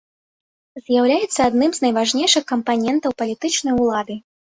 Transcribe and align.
З'яўляецца 0.85 1.39
адным 1.49 1.71
з 1.77 1.83
найважнейшых 1.85 2.43
кампанентаў 2.53 3.11
палітычнай 3.21 3.77
улады. 3.83 4.15